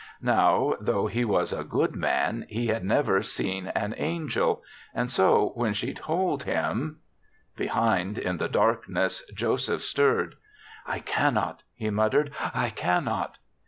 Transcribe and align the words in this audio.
Now, 0.23 0.73
though 0.81 1.05
he 1.05 1.23
was 1.23 1.53
a 1.53 1.63
good 1.63 1.95
man, 1.95 2.47
he 2.49 2.65
had 2.69 2.83
never 2.83 3.21
seen 3.21 3.67
an 3.75 3.93
angel; 3.95 4.63
and 4.95 5.11
so, 5.11 5.51
when 5.53 5.75
she 5.75 5.93
told 5.93 6.41
him'' 6.41 7.01
Behind, 7.55 8.17
in 8.17 8.37
the 8.37 8.49
darkness, 8.49 9.23
Joseph 9.31 9.83
stirred. 9.83 10.37
"I 10.87 11.01
cannot, 11.01 11.61
he 11.75 11.91
muttered; 11.91 12.31
''I 12.33 12.73
cannot. 12.73 13.37